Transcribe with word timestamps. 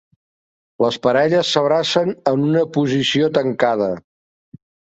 Les 0.85 0.97
parelles 1.03 1.51
s'abracen 1.57 2.11
en 2.33 2.47
una 2.49 2.65
posició 2.79 3.31
tancada. 3.39 3.93